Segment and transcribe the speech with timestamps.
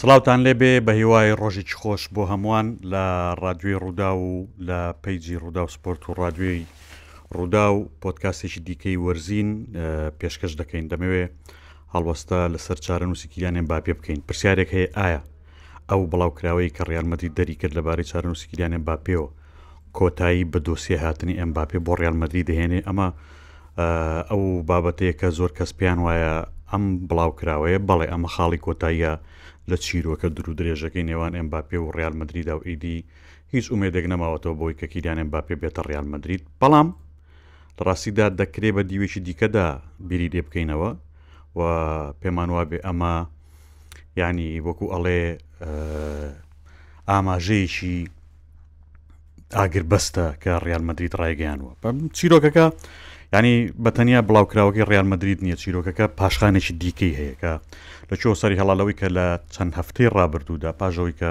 [0.00, 3.04] سلااوان لێبێ بە هیوای ڕۆژێکی خۆش بۆ هەمووان لە
[3.42, 6.60] ڕادوێ ڕوودا و لە پەیجی ڕوودا و سپۆرت و ڕادوێی
[7.34, 9.50] ڕوودا و پۆتکاسێکی دیکەی وەرزین
[10.20, 11.24] پێشکەش دەکەین دەمەوێ
[11.94, 15.20] هەڵوەستە لەسەر چارە نووسکیلیانێن با پێ بکەین پرسیارێک هەیە ئایا
[15.90, 19.28] ئەو بڵاوکراوەی کە ڕیالمەدی دەری کرد لەبارەی چارە نووسکیلیانێن با پێوە
[19.98, 23.08] کۆتایی بە دۆسیێ هاتنی ئەم باپێ بۆ ڕیالمەدی دەهێنێ ئەمە
[24.30, 26.34] ئەو بابەتەیە کە زۆر کەس پێیان وایە
[26.72, 29.14] ئەم بڵاوکراوەیە بەڵێ ئەمە خاڵی کۆتاییە
[29.70, 32.96] لە چیرۆکە درو درێژەکەی نێوان ئەمباپێ و ڕال مدریدا و ئیدی
[33.54, 36.88] هیچ ئومێدێک نەماوەتەوە بۆی کەکیدان ئەمباپێ بێتە ڕال مدرید بەڵام
[37.78, 39.68] لە ڕاستیدا دەکرێ بە دیوێکی دیکەدا
[40.08, 40.90] بیری لێ بکەینەوە
[41.58, 41.60] و
[42.20, 43.14] پێمانوا بێ ئەمە
[44.20, 45.22] ینی وەکو ئەڵێ
[47.10, 47.98] ئاماژەیەکی
[49.56, 51.72] ئاگر بەستە کە ڕال مدریت ڕایگەیانوە
[52.16, 52.66] چیرۆکەکە
[53.34, 53.54] ینی
[53.86, 57.52] بەتەنیا بڵاوکراوەکەی ڕیان مدرید نییە چیرۆکەکە پاشخانێکی دیکەی هەیە کە
[58.10, 61.30] لە چۆ سەری هەڵالەوەی کە لە چەند هەفتەی ڕابردوودا پاژەوەی کە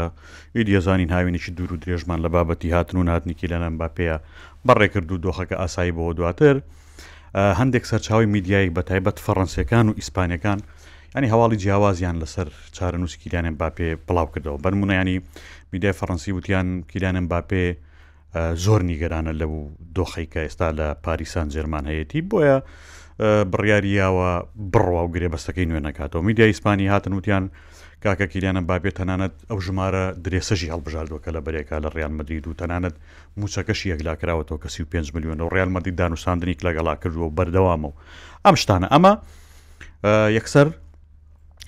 [0.55, 4.17] ئیدیەزانین هاوینێکی دوور و درێژمان لە بابەتی هاتن و ناتنیکی لەنەم باپەیە
[4.67, 6.55] بەڕێکرد و دۆخەکە ئاسایی بەوە دواتر
[7.59, 10.59] هەندێک سەرچاوی میدیایی بە تایبەت فەڕەنسیەکان و ئیسپانیەکان
[11.15, 15.17] ینی هەواڵی جیاوازیان لەسەر چارە نووسکیلانێن باپێ بڵاو کردەوە بەرمونە ینی
[15.73, 17.65] میدیای فەڕەنسی وتیان کیلانم باپێ
[18.65, 19.53] زۆر نیگەرانە لەو
[19.95, 22.57] دۆخیکە ئێستا لە پاریسان جێرمان هەیەی بۆیە
[23.51, 24.29] بڕیاریاوە
[24.73, 27.45] بڕوا و گرێ بەستەکەی نوێ نکاتەوە میدیا ئیسپانی هاتن وتیان
[28.03, 32.95] کاکە کلیانە بابێت تەنانەت ئەو ژمارە درێسەژی هەڵبژاردووەکە لە بەرێکا لە ڕیان مدرید و تەنانەت
[33.39, 37.93] موچەکەشی یەکلاکراوەوە کەسی و 5 میلیۆن و ڕیان مدی دانوساندنی لەگەڵا کردووە بەردەوامە و
[38.45, 39.13] ئەم شتانە ئەمە
[40.37, 40.67] یەکسەر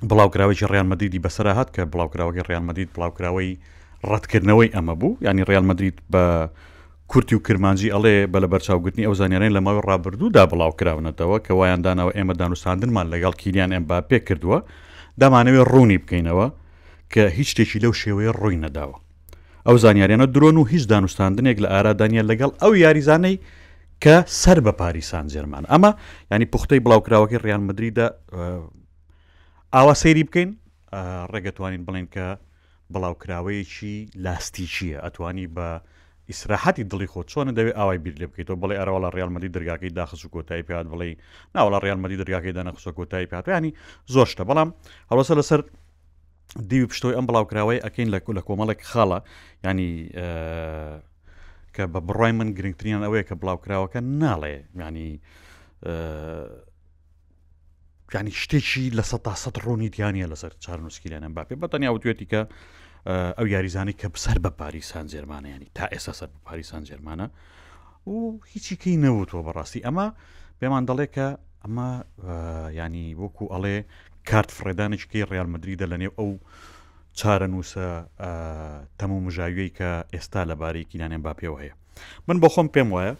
[0.09, 3.51] بڵاوکراوەی ڕیانمەدیدی بەسەر هاات کە بڵاوکراوەی ڕیانمەدید بڵاوکراوەی
[4.09, 6.23] ڕەتکردنەوەی ئەمە بوو ینی ڕالمەدریت بە
[7.11, 11.51] کورتی و کرمانجی ئەڵێ بە لە بەرچاوگرتنی ئەو زانانیانەی لە ماوەی ڕابردوودا بڵاو کراونەتەوە کە
[11.59, 14.59] وایان داناەوە ئێمە دانوساندنمان لەگەڵ کیلیان ئەم با پێ کردووە
[15.21, 16.47] دامانەوێت ڕوونی بکەینەوە
[17.13, 18.97] کە هیچ شتێکی لەو شێوەیە ڕووی نەداوە
[19.67, 23.35] ئەو زانیاریانە درۆن و هیچ دانوستاندنێک لە ئارادانیە لەگەڵ ئەو یاریزانەی
[24.03, 25.91] کە سەر بە پاریسان جێرمان ئەمە
[26.31, 28.07] ینی پوختەی بڵاوکراوەکە ڕیان مدریدا
[29.75, 30.49] ئاوا سەیری بکەین
[31.33, 32.25] ڕێگەتوانین بڵێن کە
[32.93, 35.67] بڵاوکراوەیەکی لاستیچیە ئەتوانی بە
[36.29, 40.29] ئیسراحەتی دڵی خۆ چۆنە دەوێت ئاوای بیر لێ بکەیتەوە بڵێ ئەرەوەڵە ڕالمەدی دەرگاکەی داخس و
[40.35, 41.07] کۆتایی پات بڵێ
[41.55, 43.71] ناوەڵە ڕالمەدی دەرگاکەی دانەخسە کۆتایی پاتیانی
[44.13, 44.69] زۆرشتە بەڵام
[45.11, 45.61] هەڵوسە لەسەر
[46.69, 49.19] دیوی پشتۆی ئەم بڵاوکراوەی ئەکەین لە لە کۆمەڵێک خاڵە
[49.65, 49.91] ینی
[51.75, 55.11] کە بە بڕای من گرنگترینیان ئەوەیە کە بڵاوکراوەکە ناڵێ ینی
[58.15, 62.41] ینی شتێکی لە سە تا سە ڕوونی دییانە لەسەر چارنووسکی لەنم باپێ بەتەنیا وتێتیکە
[63.37, 67.27] ئەو یاریزانی کە بسەر بە پاریسان جێرمانیانی تا ئێستا سەر پاریسان جێرمانە
[68.09, 68.13] و
[68.53, 70.07] هیچی کەی نەوتەوە بەڕاستی ئەمە
[70.59, 71.27] پێمان دەڵێکە
[71.63, 71.89] ئەمە
[72.81, 73.77] ینی وەکو ئەڵێ
[74.29, 76.29] کارت فرێدانێکی ڕالمەدریدا لەنێو ئەو
[77.19, 77.87] چارەنووسە
[78.99, 81.73] تەم و مژاوی کە ئێستا لەبارەیەکی لانێن باپێەوە هەیە
[82.27, 83.13] من بۆ خۆم پێم وایە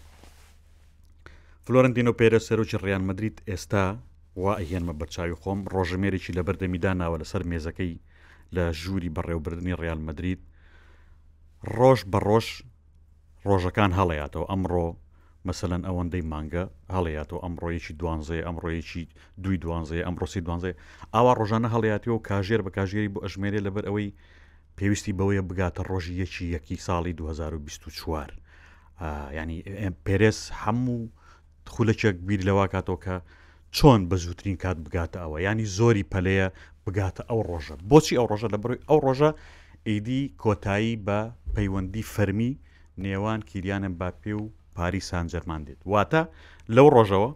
[1.66, 3.86] فلۆرنندینۆ پێرە سەرۆکی ڕیان مدریت ئێستا
[4.40, 7.94] وا ئەهێنمە بەرچاوی خۆم ڕۆژمێرێکی لە بەردەمیدا ناوە لەسەر مێزەکەی
[8.56, 10.40] لە ژووری بەڕێوبردننی ڕال مدرید
[11.78, 12.48] ڕۆژ بە ڕۆژ
[13.50, 14.88] ڕۆژەکان هەڵەیاتەوە ئەمڕۆ
[15.48, 16.64] مەسەەن ئەوەندەی مانگە
[16.96, 19.04] هەڵەیاتەوە ئەمڕۆیەکی دوانزێ ئەمڕۆیەکی
[19.44, 20.72] دوی دوانزێ ئەمڕۆسی دوانزێ
[21.14, 24.10] ئاوا ڕۆژانە هەڵەیاتەوە و کاژێر بە کاژێری بۆ ئەژمێرێ لەبەر ئەوەی
[24.78, 28.32] پێویستی بەوەیە بگاتە ڕۆژی یەکی یەکی ساڵی 2024
[29.40, 29.60] ینی
[30.06, 31.02] پێرس هەموو
[31.74, 33.18] خولەکێک بیر لەوا کاتۆکە
[33.72, 36.48] چۆن بە زووترین کات بگاتە ئەوە ینی زۆری پەلەیە
[36.86, 39.30] بگاتە ئەو ڕۆژە بۆچی ئەو ڕۆژە لە بڕی ئەو ڕۆژە
[39.88, 41.20] ئیدی کۆتایی بە
[41.56, 42.52] پەیوەندی فەرمی
[43.04, 44.44] نێوان کیریانم باپێ و
[44.76, 46.22] پاری سانجەرمان دێت واتە
[46.76, 47.30] لەو ڕۆژەوە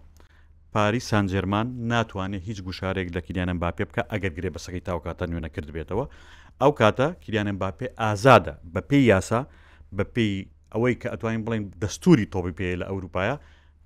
[0.74, 5.70] پاری سانجێرمان ناتوانێت هیچ گوشارێک لە کیلیانم باپێ بکە ئەگەر گرێ بەسەکەی تاوکاتە نوێنە کرد
[5.76, 6.06] بێتەوە
[6.62, 9.42] ئەو کاتە کیلیانم باپێ ئازادە بە پێی یاسا
[9.98, 10.34] بە پێی
[10.74, 13.36] ئەوەی کە ئەتوانین بڵین دەستوری تۆبی پێ لە ئەوروپایە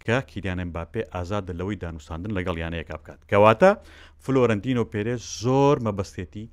[0.09, 3.69] کە کیلیانم باپێ ئازاد لەوەی دانوساندن لەگەڵ یانەیەک بکات کەواتە
[4.23, 6.45] فلۆرنتینۆ پێرێز زۆر مەبەستێتی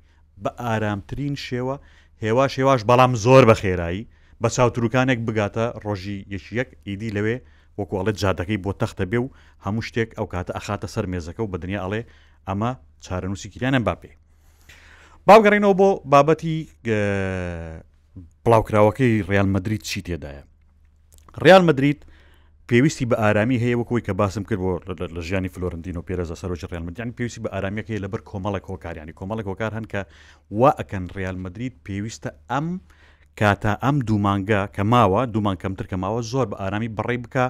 [0.43, 1.75] بە ئارامترین شێوە
[2.23, 4.03] هێوا شێواش بەڵام زۆر بە خێرایی
[4.41, 7.37] بە چاوتروکانێک بگاتە ڕۆژی یەشیەک ئیدی لەوێ
[7.79, 9.27] وەکوڵت جادەکەی بۆ تەختە بێ و
[9.65, 12.01] هەموو شتێک ئەو کاتە ئەخاتە سەر مێزەکە و بە دنیا ئەڵێ
[12.47, 12.71] ئەمە
[13.05, 14.11] چارەنووسی کیلیانم باپێ
[15.27, 16.55] باوگەڕینەوە بۆ بابەتی
[18.45, 20.43] بڵاوکراوەکەی ڕیال مدریت چی تێدایە
[21.45, 21.99] ڕیال مدریت
[22.71, 24.71] پێویستی بە ئارامی هەیە وەکوی کە باسم کرد بۆ
[25.17, 29.71] لە ژیانی فلۆرنندین و پێرەزە سەرۆژ ڕالمەدیان پێویستی بە ئارامەکەی لەبەر کۆمەڵە کۆکاریانی کۆمەڵە کۆکار
[29.77, 30.01] هەن کە
[30.59, 32.67] وا ئەکەن ڕالمەدرید پێویستە ئەم
[33.39, 37.45] کاتە ئەم دوومانگە کە ماوە دومان کەمتر کە ماوە زۆر بە ئارامی بڕێ بکە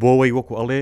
[0.00, 0.80] بۆەوەی وەکو ئەڵێ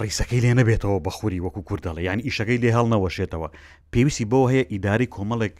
[0.00, 3.48] ڕیسەکەی لێ نەبێتەوە بەخوری وەکو کوردەڵی یان ئیشەکەی لێ هەڵ نەوەشێتەوە
[3.92, 5.54] پێویستی بۆ هەیە ئیداری کۆمەڵێک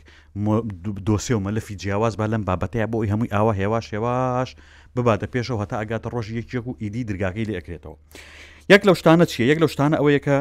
[1.07, 4.51] دۆسێ و مەلفی جیاواز با لەم بابەتەیە بۆی هەمووی ئاوا هێواش هێواش
[4.97, 7.97] بباتە پێشەوە هەتا ئەگاتە ڕۆژی یەکێک و ئیدی دررگاکەی لێ ئەکرێتەوە
[8.73, 10.37] یەک لە شتانە چیە یەک لە شتانە ئەوەیەکە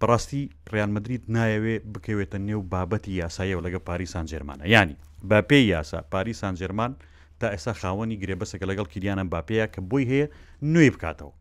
[0.00, 0.42] بەڕاستی
[0.72, 4.96] ڕیانمەدریت نایەوێ بکەوێتە نێو بابەتی یاسایەوە لەگە پاریسان جێرمانە ینی
[5.28, 6.92] بە پێی یاسا پاریسان جێرمان
[7.40, 10.26] تا ئێستا خاوەنی گرێبەسەکە لەگەڵ کلیانە باپەیە کە بۆی هەیە
[10.72, 11.32] نوێی بکاتەوە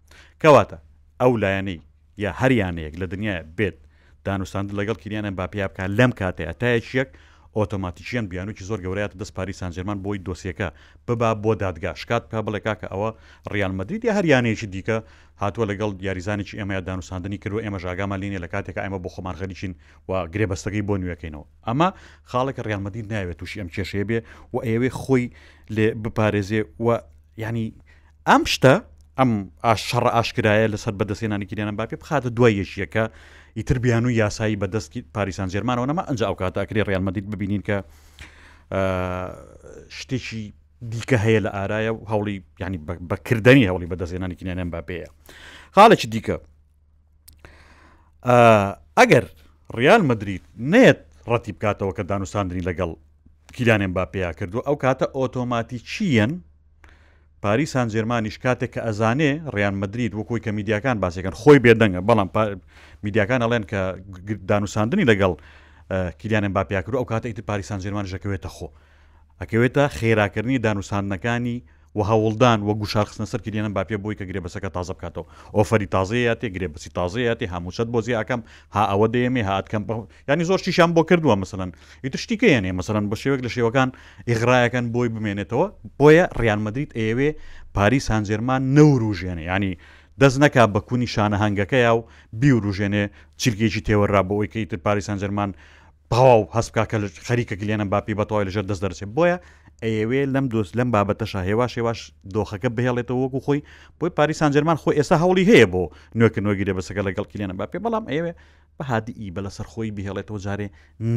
[0.44, 0.77] کەواتە
[1.21, 1.75] ئەو لایەنی
[2.23, 3.77] یا هەریانەیەک لە دنیا بێت
[4.27, 7.09] دانوستاند لەگەڵ کریانە باپیا بکە لەم کاتێ ئەتایەکیەک
[7.57, 10.68] ئۆتۆماتیکیان بیانوکی زۆر گەورەیە دەست پاری سانجێمان بۆی دۆسیەکە
[11.07, 13.09] ببا بۆ دادگا شکات پێ بڵێ کاکە ئەوە
[13.53, 14.97] ڕیانمەدرید یا هەریانەیەکی دیکە
[15.41, 19.74] هاتووە لەگەڵ دیاریزانێکی ئەمە دانوساندنی کردو ئێمە ژاگامان لینێ لە کاتێکە ئەمە بۆ خۆمان غەریچین
[20.09, 21.89] و گرێبەستەکەی بۆ نوێەکەینەوە ئەمە
[22.31, 24.19] خاڵێکە ڕیانمەدی ناوێت تووشی ئەم کێشەیە بێ
[24.53, 25.25] و ئێوێ خۆی
[25.75, 26.88] لێ بپارێزێ و
[27.44, 27.67] ینی
[28.29, 28.75] ئەم شتە
[29.21, 29.31] ئەم
[29.69, 33.03] ئاشەڕ ئاشکرایە لەسەر بەدەستێنانی گیریانە باپی بخاتە دوای یەشیەکە
[33.57, 37.77] ئیتر بیان و یاسایی بەدەستی پاریسان جێرمانەوە نەما ئەنج ئەو کاتاکری ڕیانمەدید ببینین کە
[39.97, 40.41] شتێکی
[40.91, 42.79] دیکە هەیە لە ئارایە و هەوڵی ینی
[43.12, 45.07] بەکردنی هەوڵی بەدەستێنانی گیریانیان باپەیە
[45.75, 46.35] خاڵێکی دیکە
[49.00, 49.25] ئەگەر
[49.79, 51.00] ریال مدریت نێت
[51.31, 52.91] ڕەتی بکاتەوە کە دانوساندنی لەگەڵ
[53.56, 56.31] کیلانێن باپیا کردو ئەو کاتە ئۆتۆماتی چیەن
[57.45, 62.29] پاریسان جێرمانیش کاتێک کە ئەزانێ ڕیان مدرید وەکوی کە میدیاکان باسەکەن خۆی بێدەنگە بەڵام
[63.05, 63.81] میدیاکان ئەڵێن کە
[64.51, 65.31] دانوساندنی لەگەڵ
[66.19, 68.67] کلیانیان باپیاکر ئەو کاتە ئیتر پاریسان جێرمان ژەکەوێتە خۆ
[69.41, 71.57] ئەکەوێتە خێراکردنی دانوساندنەکانی
[71.95, 75.88] و هەوڵدان وە گوشار خستنە سەر کردێنم با پێ بۆی کە گرێبەسەکە تازە بکاتەوە ئۆفەری
[75.95, 78.41] تازەیە تێ گرێبسی تازەیەتی هەموچەت بۆ زیاکەم
[78.75, 79.83] ها ئەوە دەیەمێ هاتکەم
[80.29, 81.69] ینی زۆر شیشان بۆ کردووە مثلەن
[82.03, 83.89] ئیتر شتیکە یانێ مثلەن بە شێوەک لە شێوەکان
[84.29, 85.65] ئیغراەکەن بۆی بمێنێتەوە
[85.99, 87.29] بۆیە ڕیانمەدریت ئێوێ
[87.75, 89.73] پاری سانجێرمان نەوروژێنێ ینی
[90.21, 92.01] دەست نەکا بە کونی شانە هەنگەکەیە و
[92.41, 93.03] بیوروژێنێ
[93.41, 95.51] چیرکێکی تێوەڕا بۆ ئەوی کە ئیتر پاری سانجەرمان
[96.11, 96.81] پاواو هەستکە
[97.27, 99.38] خەریکە گلێنە باپی بەتەوای لەژێر دەست دەرسێت بۆیە
[99.86, 102.00] ئەیەوێ لەم دۆست لەم بابەتەشە هێواش هێواش
[102.36, 103.60] دۆخەکە بهێڵێتەوە وەکو خۆی
[104.00, 105.83] بۆی پاریسان جەرمان خۆی ئێستا هەوڵی هەیە بۆ
[106.19, 108.33] نوێکردنەوەگیرە بەسەکە لەگەڵ کلێنە باپێ بەڵام ئەوێ
[108.78, 110.68] بە هادی ئی بە لەسەر خۆی بهێڵێتەوە جارێ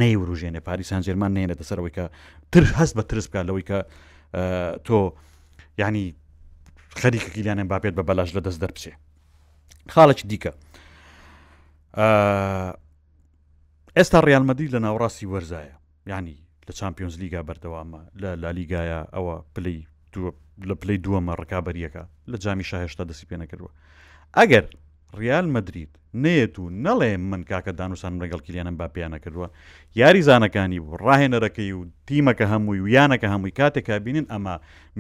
[0.00, 2.05] نەیوروژێنێ پاریسان جەرمان نێنێتە سەرەوەی کە
[2.52, 3.78] تر هەست بە ترس بکات لەوەی کە
[4.87, 4.99] تۆ
[5.81, 6.05] یعنی
[7.00, 8.93] خەریکە کلیانێن باپێت بە بەلاش لە دەست دەربچێ
[9.94, 10.50] خاڵێکی دیکە
[13.96, 15.76] ئێستا ڕالمەدی لە ناوڕاستی وەرزایە
[16.12, 19.78] ینی لە چمپیۆنز لیگا بەردەوامە لە لالیگایە ئەوە پلی
[20.69, 23.72] لە پلەی دووەمە ڕکابەریەکە لە جامی شاهێشتا دەسی پێ نەکردووە
[24.38, 24.64] ئەگەر
[25.20, 25.90] ریال مدرید
[26.25, 29.49] نێت و نەڵێ من کاکە دانوسان ڕێگەڵ کلیانم باپیانە کردووە
[30.00, 34.55] یاریزانەکانی بوو ڕاهێنەرەکەی و تیمەکە هەمووی و یانەکە هەمووی کاتێکا بینن ئەمە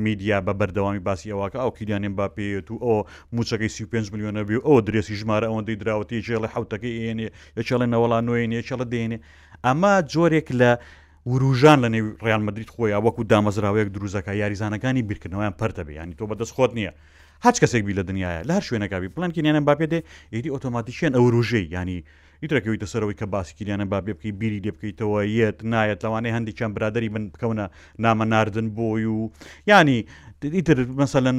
[0.04, 2.98] میدیا بە بەردەوامی باسی ئەوواکە ئەو کلیانێن باپێت و ئەو
[3.36, 7.28] موچەکەی سی 5 میلیۆنە بی ئەو درێسی ژمارە ئەوەندەی دراوەتی جێڵە حوتەکەی ئێنێ
[7.58, 9.18] یەچەڵێ نەوەڵان نوێنێ چەڵە دێنێ
[9.64, 10.70] ئەمە جۆرێک لە
[11.32, 16.52] وروژان لە نێو ڕیان مدریت خۆی وەکو دامەزراوەیەک دروزەکە یاریزانەکانی بیرکردنەوەیان پەرتەبێ ینی تۆ بەدەست
[16.56, 16.92] خۆت نییە
[17.46, 20.00] هەچ کەسێک بی لە دنیاە لە هەر شوێنەکەبی پلانکی نیانە باپێ دێ
[20.34, 21.98] ئیدی ئۆتۆماتیشیان ئەو ڕژەی ینی
[22.42, 26.72] ئیترەکەوی دەسەرەوەی کە باسکیلیانە با بێ بکەی بیری دێ بکەیتەوە یەت نایەت لەوانەیە هەندێک چەند
[26.76, 27.66] برادری من بکەونە
[28.04, 29.20] نامە ناردن بۆی و
[29.72, 29.98] ینی
[30.56, 31.36] ئیتر مەسەەن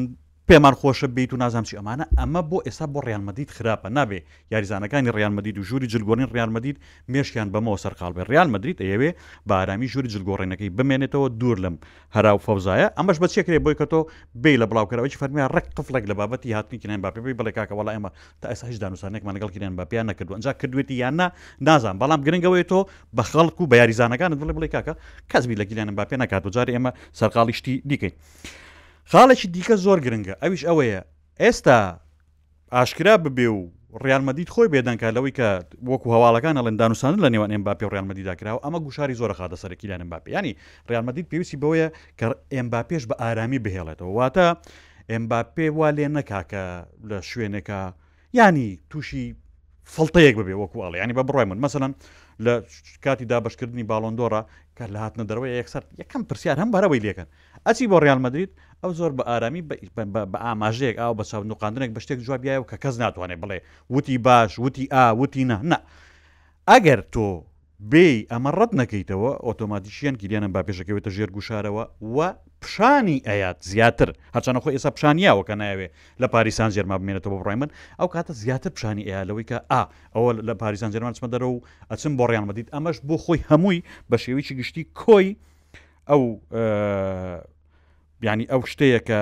[0.50, 4.20] پێمان خۆشە بیت و نازام چی ئەمانە ئەمە بۆ ئێستا بۆ ڕیانمەدید خراپە نابێ
[4.54, 6.78] یاریزانەکانی ڕیانمەدید و ژووری جلگۆرنین ڕیانمەدید
[7.14, 9.10] مێشکیان بەمەوە سەرقالبێ ڕیان مدریت ئەیەوێ
[9.50, 11.75] بەرامی ژووری جلگۆڕێنەکەی بمێنێتەوە دوور لەم
[12.16, 14.00] هەرا و فەوزایە ئەمەش بەچێکرێ بۆی کە تۆ
[14.44, 18.10] بێ لە بڵاوکەەوەی فەرمیان ڕێک قفلێک لە بابەتی هاتنیکیان باپی بڵێ کاکەوەڵ ئەمە
[18.42, 21.28] تا ئێستا هیچ دانوسانێک مەگەڵکیان باپیان نەکردو ئەنج کردوێتی یاننا
[21.68, 22.80] نازان بەڵام گرنگەوەی تۆ
[23.18, 24.94] بە خەڵکو بە یاریزانەکانت بڵێ بڵێ کاکە
[25.32, 28.14] کەسبی لە گیلیان باپێ نکات و جاری ئێمە سەرقاڵیشتی دیکەین.
[29.12, 31.00] خاڵێکی دیکە زۆر گرنگە ئەویش ئەوەیە
[31.44, 31.80] ئێستا
[32.74, 33.72] ئاشکرا ببێ و
[34.04, 35.48] ڕیانمەدید خۆی بێدەنکە لەوەی کە
[35.92, 39.88] وەکو هەواڵەکان ئەڵێن دانوسان لە نێوان ئەمباپی و ڕیانمەدیدا کراوە ئەمە گوشاری زۆر خاتە سەرکی
[39.90, 40.52] لە ئەمباپی ینی
[40.90, 41.88] ڕیانمەدید پێویستی بەوەیە
[42.20, 44.48] کە ئەمباپێش بە ئارامی بهێڵێتەوە واتە
[45.12, 46.64] ئەمباپێ وا لێ نەکاکە
[47.10, 47.80] لە شوێنێکە
[48.38, 49.26] ینی تووشی
[49.96, 51.94] فڵتەیەک ببێ وەکوواڵی ینی بە بڕای من مەمثلەن
[52.46, 52.54] لە
[53.06, 54.42] کاتی دابشکردنی باڵندۆرە
[54.78, 57.28] کە لە هاتنە دەرەوەی یەکسەر یەکەم پرسیار هەم بەرەوەی لێکن
[57.68, 58.50] ئەچی بۆ ڕیان مدرید
[58.86, 62.77] ئەو زۆر بە ئارامی بە ئاماژەیەک ئاو بە چاو نوقاندنێک بە شتێک جوابیایە و کە
[62.84, 65.80] کەس ناتوانێت بڵێ وتی باش وتی ئا وتی نه نه
[66.70, 67.30] ئەگەر تۆ
[67.92, 71.84] بێ ئەمە ڕەت نەکەیتەوە ئۆتۆماتیشیان گیریانە با پێشەکەوێتە ژێر گوشارەوە
[72.15, 72.18] و
[72.62, 75.88] پیشانی ئەیات زیاتر هەچانە خۆ ئێستا پیشانیاوە کە ناوێ
[76.22, 79.82] لە پاریسان ژێرما بمێنێتەوە بڕای من ئەو کاتە زیاتر پیشانی ئەیالەوەی کە ئا
[80.15, 81.60] ئەوە لە پاریسان جێرمان چمە دەرە و
[81.92, 85.27] ئەچم بۆ ڕیان بدیت ئەمەش بۆ خۆی هەمووی بە شێویی گشتی کۆی
[86.10, 86.22] ئەو
[88.27, 89.20] ینی ئەو شتەیە کە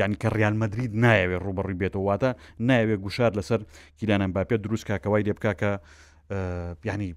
[0.00, 2.30] ینی کە ڕیان مدرید نایەوێت ڕوبڕی بێتەوە واتە
[2.68, 3.60] نایەوێت گوشار لەسەر
[3.98, 5.70] کیلانە باپێت دروست کاکەوای دێ بک کە
[6.90, 7.10] ینی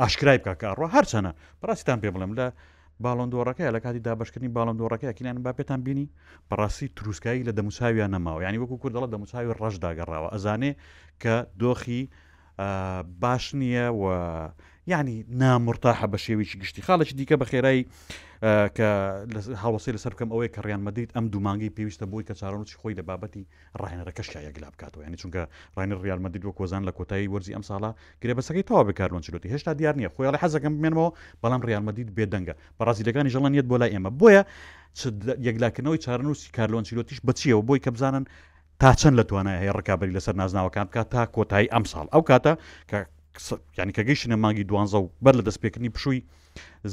[0.00, 2.46] ئاشکرای بک کارڕۆ هەرچەنە پراستان پێ بڵم لە
[3.04, 6.06] باڵندۆڕەکەی لە کاتی دابشکردنی باڵندۆڕەکە کیلان باپێتان بینی
[6.50, 10.72] پڕاستی تروسکایی لە دەموساویان نەماوە ینی وەکو کوردڵە دەموساوی ڕەشداگەڕاوە ئەزانێ
[11.22, 12.02] کە دۆخی
[13.22, 14.02] باش نییە و
[14.86, 17.82] یعنی نامرتاحە بە شێویی گشتی خاڵێکی دیکە بە خێرایی
[18.76, 18.86] کە
[19.64, 23.02] هاوسی لەسەر بکەم ئەوەی کە ڕیان مەدەیت ئەم دومانگەی پێویستە بۆی کە چارەوتی خۆی لە
[23.08, 23.44] بابەتی
[23.80, 25.42] ڕێنەرەکەش یەکلا بکاتەوە ینی چونکە
[25.78, 27.90] ڕێنەر ڕیال مەدید وە کۆزان لە کۆتایی وەرزی ئەم ساڵا
[28.22, 31.08] گرێ بەسەکەی تەوا بکارون چلوتی هێشتا دیار نیە خۆیان لە حەزەکەم بمێنەوە
[31.42, 34.42] بەڵام ڕیال مەدید بێدەنگە بەڕازیلەکانی ژەڵان نیت بۆ لای ئێمە بۆیە
[35.48, 38.24] یەکلاکردنەوەی چارنووسی کارلۆن چیلۆتیش بچیەوە بۆی کە بزانن
[38.80, 42.52] تا چەند لە توانە هەیە ڕکابی لەسەر نازناوەکان بکات تا کۆتایی ئەمساڵ ئەو کاتە
[42.90, 42.98] کە
[43.78, 46.20] ینی کە گەیشتە مانگی دوانزە و بەر لە دەستپێکنی پشووی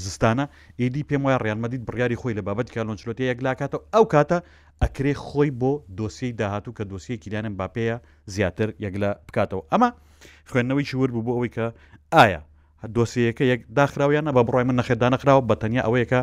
[0.03, 0.45] زستانە
[0.81, 4.37] ئیدی پێم وایە ڕیانمەدید بڕیاری خۆی لە بابەت کالۆنچلۆتی یەکلاکاتەوە ئەو کاتە
[4.83, 7.95] ئەکرێ خۆی بۆ دۆسیی داهاتوو کە دۆسیە کیلانم باپەیە
[8.35, 9.89] زیاتر یەکلا بکاتەوە ئەمە
[10.51, 11.65] خوێندنەوەی چی وربوو بۆ ئەوەی کە
[12.17, 12.39] ئایا
[12.95, 16.19] دۆسیەکە یەک داخراویانە بە بڕای من نەخێدانەخراوە بە تەنیا ئەوەیەکە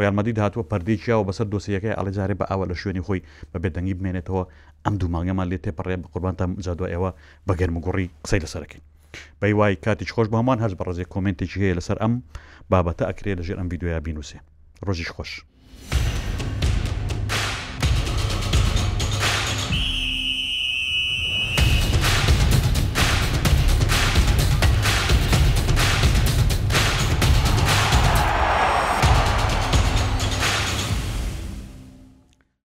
[0.00, 3.20] ڕالمەدی هاتووە پردێکیاوە بەسەر دۆسیەکەی ئەلەجارێ بە ئاوە لە شوێنی خۆی
[3.52, 4.42] بە بێدەنگی بمێنێتەوە
[4.84, 7.10] ئەم دوو مانگەمان لێ تێپەڕێ بە قوربان تا جادو ئێوە
[7.48, 8.82] بەگەرممەگوڕی قسەی لەسەرەکەین
[9.40, 12.14] بەی وای کاتیش خۆش بەمان هەز بە ڕزێک کمنتێکی هەیە لەسەر ئەم
[12.70, 14.38] بابەتە ئەکرێ لەژێر ئەم یددیویا بینوسێ
[14.86, 15.30] ڕۆژیش خۆش.